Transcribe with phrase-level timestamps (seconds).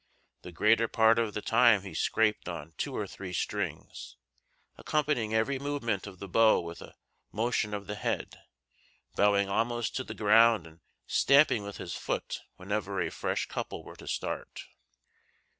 [0.41, 4.17] The greater part of the time he scraped on two or three strings,
[4.75, 6.95] accompanying every movement of the bow with a
[7.31, 8.35] motion of the head,
[9.15, 13.95] bowing almost to the ground and stamping with his foot whenever a fresh couple were
[13.97, 14.63] to start.